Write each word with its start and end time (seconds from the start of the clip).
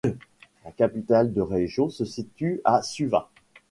La 0.65 0.71
capitale 0.71 1.31
de 1.31 1.41
région 1.41 1.89
se 1.91 2.05
situe 2.05 2.59
à 2.65 2.81
Suva. 2.81 3.29